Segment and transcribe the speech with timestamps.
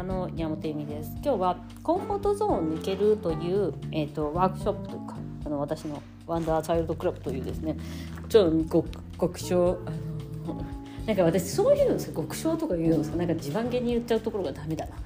[0.00, 1.12] ラーの山本恵美です。
[1.22, 7.76] 今日はコンフォートゾーンを抜けるという、えーと、ワークショップというかあの私のワンダーチャイルドクラブというですね
[8.28, 8.84] ちょっと
[9.20, 9.78] 極小
[11.06, 14.96] なんか私そういうのです極小とか言うのですなんか自慢げに言っちゃうところがダメだな。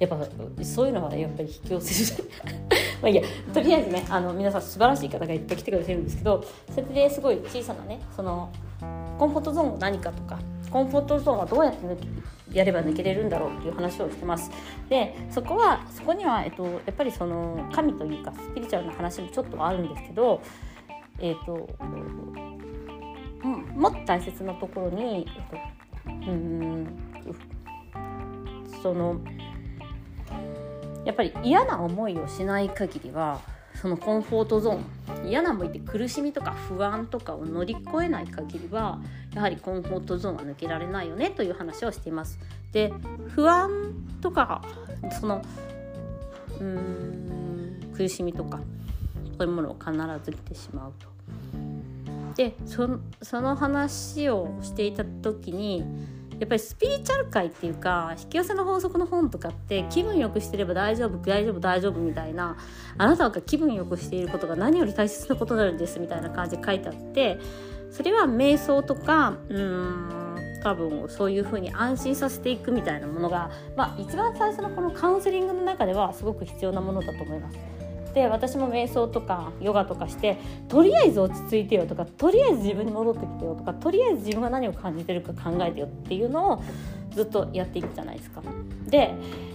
[0.00, 0.18] やっぱ
[0.64, 2.28] そういうのはやっぱり引き寄せる。
[3.00, 8.50] まあいいやとりあえずねあの皆さん素晴らしい方がいっぱい来てくれてるんですけどそれですごい小さなねその
[9.18, 10.38] コンフォートゾーンは何かとか
[10.74, 14.50] コンフォートゾーンはどうやって抜けやれば抜けれるんだろうっていう話をしてます。
[14.88, 20.42] でそこはそこには、えっと、やっぱりその神というかスピリチュアルな話もちょっとあるんですけど、
[21.20, 21.84] えっと、う
[23.46, 26.86] ん、もっと大切なところに、えっと、うん
[28.82, 29.20] その
[31.04, 33.40] やっぱり嫌な思いをしない限りは
[33.84, 38.98] そのコンフォートゾーン嫌な思いって苦しみとか不安とかを乗り越えない限りは
[39.34, 42.38] やはりコンフォートゾーンは抜けられないよねという話をしています。
[42.72, 42.94] で
[43.28, 44.62] 不安とか
[45.20, 45.42] その
[46.60, 48.58] うーん苦しみとか
[49.36, 49.92] そういうものを必
[50.24, 51.06] ず来てしまうと。
[52.36, 52.88] でそ
[53.42, 55.84] の話をしていた時に
[56.38, 62.56] やっぱりスピリチュアル界っていうか引き寄せの法則の本とかって気分よくしてれば大丈夫大丈夫大丈夫みたいな
[62.98, 67.38] あなたが気分よくしていることが何より大切なことなんですみたいな感じで書いてあって
[67.90, 70.24] それは瞑想とかうん
[70.64, 77.58] 多分そういうふうに安心させていくみたいなものが、まあ、一番最初のこのカウンセリングの中ではすごく必要なものだと思います。
[78.14, 86.62] で私も瞑想とかヨガとかしてとりあえず落ち着いてよとかとりあえず自分に戻ってきてよとかとりあえず自分が何を感じてるか考えてよっていうのを
[87.10, 88.42] ずっとやっていくじゃないですか。
[88.88, 89.14] で、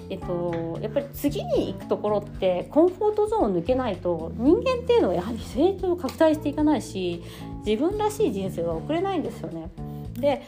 [0.09, 7.21] えっと、やっぱり次に行くところってコンフォートゾーンを抜けないと人間っていうのはやはり成長を拡大していかないし
[7.66, 9.69] 自分らしい人生は送れないんですよね。
[10.13, 10.41] で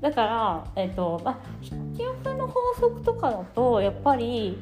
[0.00, 4.58] だから、えっとまあ、引き寄せの法則とかだとやっぱり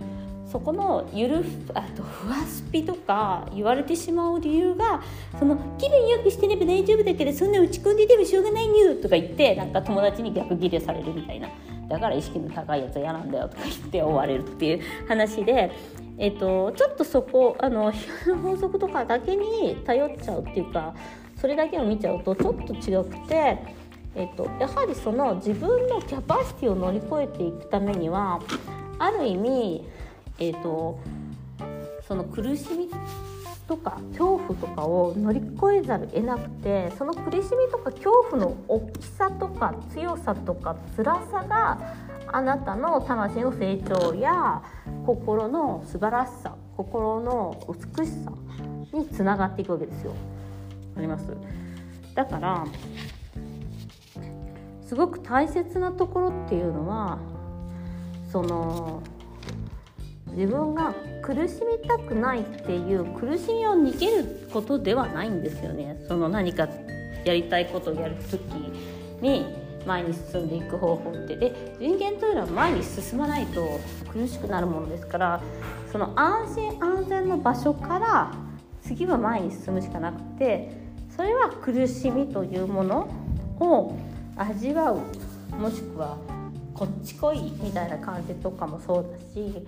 [0.52, 5.02] そこのゆるあとふわスピとか言われてしまう理由が
[5.38, 11.48] その気分よくしてれば大丈夫だけどそんな打ち込んでてもしょうがないにゅとか言ってなんか友達に逆ギレされるみたいな
[11.88, 15.72] だから意識の高いやつは嫌なんだよとか言って追われるっていう話で。
[16.18, 17.90] えっと、ちょっとそこあの
[18.42, 20.94] 法則とかだけに頼っちゃうっていうか
[21.40, 23.58] それだけを見ちゃうとちょっと違くて、
[24.14, 28.40] えっと、やはりその自分のキャパシティを乗り越えていくためには
[28.98, 29.84] ある意味
[30.38, 30.98] えーと、
[32.08, 32.90] その苦しみ
[33.68, 41.78] とか恐怖とかを乗り越えざる得なくてその苦しみとか恐怖の大きさとか強さとか辛さが
[42.26, 44.62] あなたの魂の成長や
[45.06, 48.32] 心の素晴らしさ心の美しさ
[48.92, 50.12] につながっていくわけですよ。
[50.96, 51.24] あります？
[52.14, 52.66] だから
[54.86, 57.18] すごく大切なところっていうのは
[58.30, 59.02] その
[60.34, 66.02] 自分が苦しみたくないっていう苦しみを逃げることではないんですよね。
[66.08, 66.68] その何か
[67.24, 68.40] やりたいことをやる時
[69.20, 69.46] に
[69.86, 71.36] 前に進んでいく方法って。
[71.36, 73.80] で人間というのは前に進まないと
[74.12, 75.40] 苦しくなるものですから
[75.90, 78.32] その安心安全の場所から
[78.82, 80.72] 次は前に進むしかなくて
[81.14, 83.08] それは苦しみというもの
[83.60, 83.96] を
[84.36, 85.00] 味わう
[85.56, 86.16] もしくは
[86.74, 89.66] こっち来いみたいな感じとかもそうだし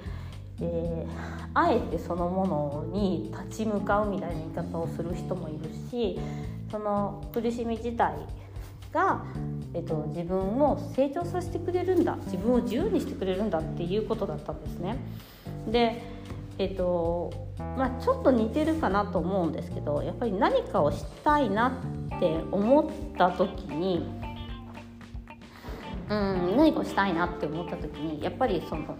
[0.58, 1.06] で
[1.52, 6.18] あえてそのものに立ち向かうみたいな言い方をする人もいるし
[6.70, 8.14] その苦しみ自体
[8.92, 9.24] が、
[9.74, 14.96] えっと、自分を成長させてくれるんだ自分を自由にしてくれるんだっていうことだったんですね。
[15.68, 16.02] で
[16.56, 17.32] えっと
[17.76, 21.80] まあ、ちょっと似てるかなと思うんですけどやっぱり何かをしたいな
[22.14, 22.86] って思っ
[23.16, 24.06] た時に
[26.08, 28.96] うん何かをしたいなって思った時にやっぱりその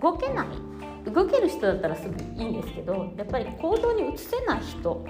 [0.00, 0.46] 動けない
[1.10, 5.04] 動ける人だったらすぐいいんですけどやっぱり行動に移せない人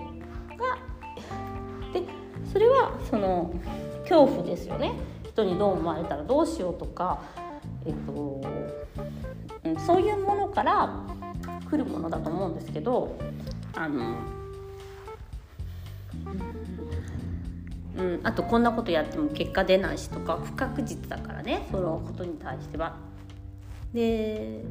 [0.56, 0.78] が
[1.92, 2.02] で
[2.50, 3.54] それはその
[4.02, 4.92] 恐怖ですよね
[5.24, 7.22] 人にどう思われたらどうしようとか、
[7.86, 8.42] えっと、
[9.86, 11.04] そういうものから
[11.70, 13.16] 来るものだと思うんですけど
[13.74, 14.16] あの、
[17.96, 23.11] うん、あとこんなことやっても結果出ないしとか不確実だからねそのことに対しては。
[23.92, 24.64] で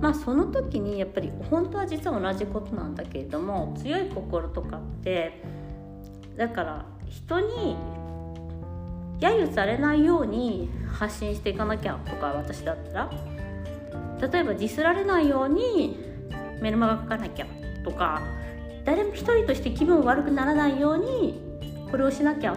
[0.00, 5.42] まあその時にやっぱり本当は実は同じことなんだけれども強い心とかって
[6.36, 7.76] だから人に
[9.20, 13.36] 揶揄されないように発信していかなきゃとか私だったら。
[14.20, 15.98] 例えばディスられないように
[16.60, 17.46] メルマガ書かなきゃ
[17.84, 18.22] とか
[18.84, 21.40] 誰も一人として気分悪くならないように
[21.90, 22.56] これをしなきゃ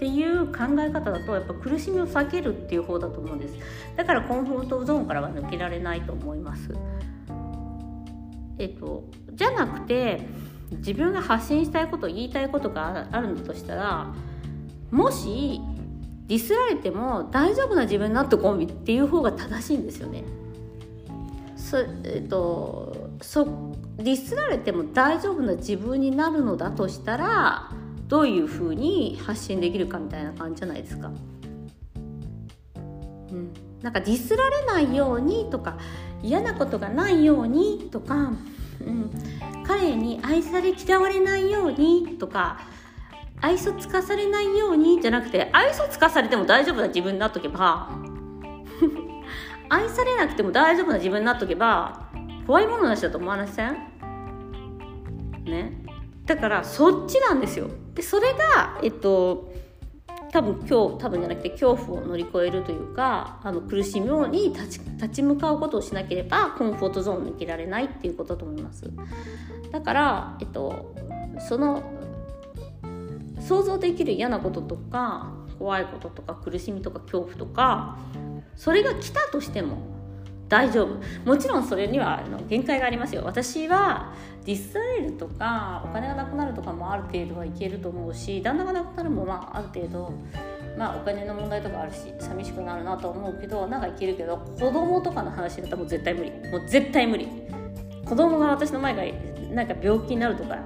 [0.00, 3.54] っていう考え方だとやっぱ苦しみを避けるっていう方だと思うんです
[3.96, 6.74] だからコンフォートゾーンからは抜けられないと思います
[8.56, 9.04] えっと
[9.34, 10.22] じゃなくて
[10.70, 14.14] 自分が発信したいこと言いたいことがあるんだとしたら
[14.90, 15.60] もし
[16.28, 20.22] ディスられても大丈夫な自分になってこうっていう方が正しいんですよね。
[21.56, 27.70] そえっとそディスられても大丈夫な自分になるのだとしたら
[28.10, 31.12] どういうふうに発信できるかみたいな感じじゃないですか。
[32.74, 32.80] う
[33.32, 35.78] ん、なんかディスられないようにとか
[36.20, 38.32] 嫌なことがないようにとか、
[38.80, 39.12] うん、
[39.64, 42.58] 彼に愛され嫌われないようにとか
[43.40, 47.90] 愛想つかされないようにじゃなくて愛想つかされても大丈夫な自分になっとけば
[49.70, 52.10] 愛されなくても大丈夫な自分になっとけば
[52.48, 53.76] 怖いものなしだと思わません
[55.44, 55.84] ね。
[56.26, 57.70] だからそっちなんですよ。
[57.94, 59.52] でそれがえっと
[60.32, 68.88] 多分今日多分じゃなくて恐怖を乗り越えるというかあの苦しみに立ち立ち向かうことをしなければコンフォートゾーン抜けられないっていうことだと思います。
[69.72, 70.94] だからえっと
[71.48, 71.82] その
[73.40, 77.98] 想像できる嫌なこととか怖いこととか苦しみとか恐怖とか
[78.54, 79.99] それが来たとしても
[80.50, 80.96] 大丈夫。
[81.24, 83.22] もちろんそれにはあの限界がありますよ。
[83.24, 84.12] 私は
[84.44, 90.12] ディスられるとかお金がなくなるとかもある程度はいけると思うし旦那がなくなるもまあある程度
[90.76, 96.30] まあお金の問題とかあるし寂しくなるなと思うけどなんかいけるけど子供とかの話だったらもう絶対無理。
[96.50, 97.28] もう絶対無理。
[98.04, 100.56] 子供が私の前がなんか病気になるとか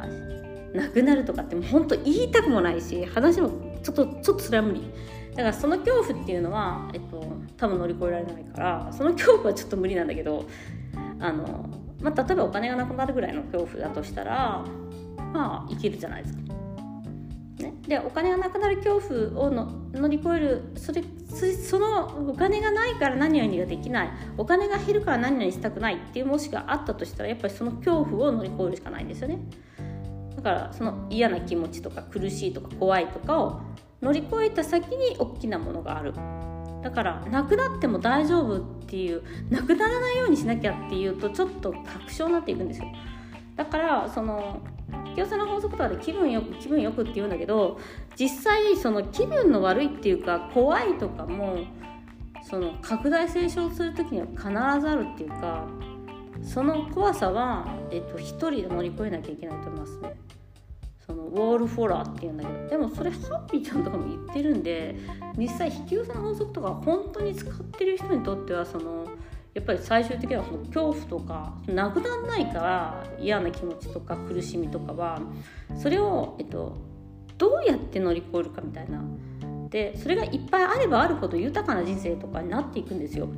[0.72, 3.50] なくなるとかってもう本当言いたくもないし話も
[3.82, 4.90] ちょっとちょっとそれは無理。
[5.34, 7.24] だからその恐怖っていうのは、えっと、
[7.56, 10.46] 多分乗り越えられないからその恐怖はちょっと無理なんだけど
[11.18, 11.68] あの、
[12.00, 14.64] まあ、例えばお金がなくなるぐらいの恐怖だとしたら
[15.32, 16.54] まあいけるじゃないですか。
[17.58, 21.02] ね、でお金がなくなる恐怖をの乗り越えるそれ
[21.52, 29.38] そのお金がないから何々ができないお金が減るから何々したくないっていうもしがあったとしたらやっぱりその恐怖を乗り越えるしかないんですよね。
[30.36, 33.60] だからその嫌な気持ちとか苦しいとか怖いとかを
[34.04, 36.12] 乗り越えた先に大きなものがある
[36.82, 42.86] だからなくなっても大丈夫っていうなくならないようにしなきゃっていうとちょっと確証になっていくんですよ
[43.56, 44.60] だからその
[45.06, 47.80] 引き寄せの法則とかで気分よく気分よくって言うんだけど
[48.16, 51.60] 実際その気分の悪いっていうか怖いとかも
[52.42, 54.54] その拡大成長する時には必ず
[54.88, 55.66] あるっていうか
[56.42, 60.23] その怖さは、えっと、一人で乗り越えなきゃいけないと思いますね。
[61.06, 64.96] そのウォールフォラーっていうんだけどでもそれハッピーちゃんとかも言ってるんで
[65.36, 69.06] 実際引き寄せの法則とか本当に使ってる人にとってはその
[69.52, 75.20] やっぱり最終的にはその恐怖とかなくならないから嫌な気持ちとか苦しみとかは
[75.80, 76.76] それを、えっと、
[77.38, 79.02] どうやって乗り越えるかみたいな
[79.68, 83.28] でそれがいっぱいあればあるほど豊かな人生とかになっていくんですよ。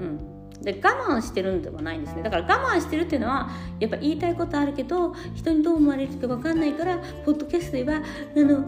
[0.00, 2.22] うんで我慢してるんではないんですね。
[2.22, 8.58] だから我慢してるっていうのはやっぱ言いたいことあるけど人にどう思われるか分かんないからポッドキャストではあの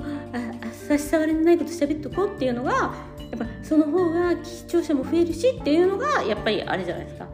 [0.63, 2.91] あ差し障りのないこと喋っとこうっていうのがや
[3.37, 7.27] っぱその方が視聴者も増えるしっていうのがやっぱりあれじゃないですか。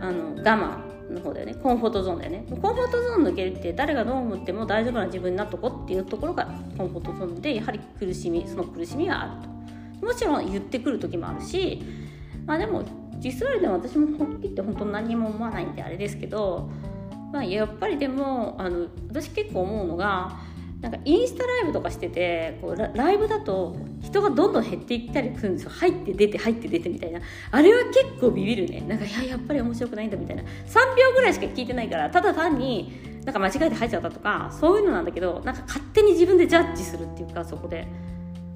[0.00, 1.54] あの我慢の方だよね。
[1.54, 2.44] コンフォートゾーンだよね。
[2.50, 6.46] コンフォートゾーン抜けるって誰がどう思っても大丈夫な自分になっとこうっていうところが
[6.76, 9.54] コンフォートゾーンでやはり苦しみその苦しみはあると。
[10.06, 11.82] もちろん言ってくる時もあるし
[12.46, 12.84] まあでも
[13.22, 16.70] 実際でも私も本気って本当何も思わないんであれですけど、
[17.32, 20.38] まあ、やっぱりでもあの私結構思うのが
[20.84, 25.70] なんかインスタライブとかしててこうライブだと人がどんどん減っていったりするんですよ。
[25.70, 27.20] 入って出て入って出てみたいな。
[27.50, 28.82] あれは結構ビビるね。
[28.82, 30.42] なんかいややっぱり面白くないんだみたいな。
[30.42, 30.46] 3
[30.94, 32.92] 秒ぐらいしか聞いてないからただ単に
[33.24, 37.88] なんか間違えて入っちゃったとかそういうのなんだけどなんか勝手に自分でジャッジするっていうかそこで。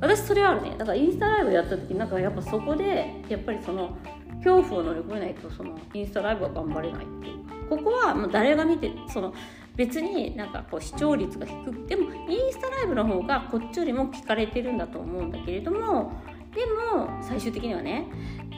[0.00, 0.74] 私それはあるね。
[0.76, 3.96] だからインスタライブやった時なんかやっぱそこでやっぱりその
[4.44, 7.48] 恐怖を乗り越えないとそのインスタライブは頑張れないっていう。
[7.68, 9.34] ここはもう誰が見てその
[9.76, 16.12] 別になんかこう視聴率が低くてもインスタライブの方がこっちよりも聞かれてるんだと思うんだけれども
[16.54, 18.06] でも最終的にはね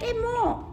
[0.01, 0.71] でも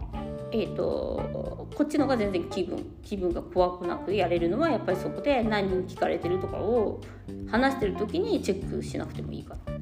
[0.50, 7.02] えーと、こっちの方が全然気分気分が怖くなくやれるのはやっぱりそこで何人聞かれてるとかを
[7.50, 9.74] 話してる時にチェックしなくてもいいから。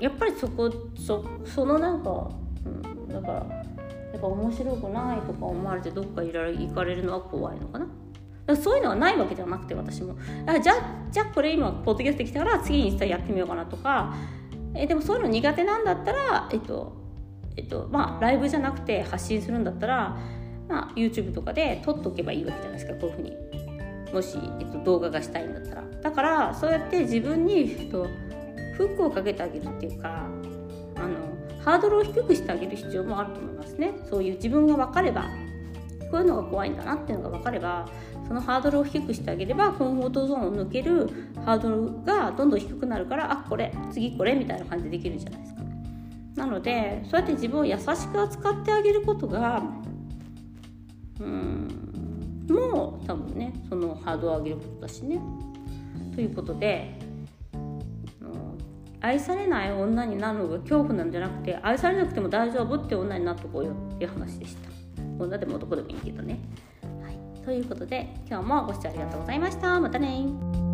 [0.00, 2.30] やっぱりそこそそのなんか、
[3.20, 7.86] だからやっぱ面白くないとか思われてどっかいら行かれるのは怖いのかな。
[8.46, 10.16] だそういうのはないわけじゃなくて私も。
[10.46, 10.74] あじゃ
[11.10, 14.14] じゃあこれ今ポッドキャスト来たら次にインスタやってみようかなとか。
[14.74, 16.92] えでもそういうの苦手なんだったらえっと
[17.56, 20.18] えっとまあライブじゃなくて発信するんだったら、
[20.68, 23.32] まあ、YouTube とかで撮っとけばいいわけじゃないですかこういうふうに。
[24.12, 25.82] もし、えっと、動画がしたいんだったら。
[26.02, 28.06] だからそうやって自分に、えっと、
[28.76, 30.28] フックをかけてあげるっていうか
[31.66, 33.98] ハードルを低くしてあげる必要もあると思いますね。
[34.08, 35.22] そういう自分が分かれば
[36.12, 37.88] こういうのが怖いんだなっていうのが分かれば
[38.28, 41.10] そのハードルを低くしてあげればコンフォートゾーンを抜ける
[41.44, 45.62] ハードルがどんどん低くなるからあこれ次これみたいな感じでできるじゃないですか。
[46.36, 49.60] なのでそうやって自分を優しく扱ってあげることが
[51.18, 55.18] うんもう多分ねそのハードルを上げることだしね。
[56.14, 56.96] ということで
[59.06, 64.68] 愛されない女になるのが恐怖なんじゃなくて愛されなくても大丈夫って女になっとこうよっていう話でした。
[65.18, 66.40] 女でも男でもいいけどね、
[67.02, 69.78] はい、ということで今日もご視聴ありがとうございました。
[69.78, 70.65] またね